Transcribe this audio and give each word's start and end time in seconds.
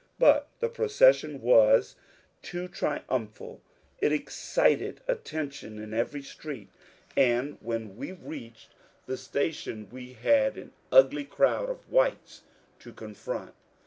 But 0.17 0.47
the 0.61 0.67
procession 0.67 1.41
was 1.43 1.95
too 2.41 2.67
tri 2.67 3.03
umphaL 3.07 3.59
It 3.99 4.11
excited 4.11 4.99
attention 5.07 5.77
in 5.77 5.93
every 5.93 6.23
street, 6.23 6.69
and 7.15 7.59
when 7.61 7.95
we 7.97 8.11
reached 8.11 8.71
the 9.05 9.15
station 9.15 9.87
we 9.91 10.13
had 10.13 10.57
an 10.57 10.71
ngly 10.91 11.29
crowd 11.29 11.69
of 11.69 11.87
whites 11.87 12.41
to 12.79 12.91
con 12.91 13.13
front. 13.13 13.53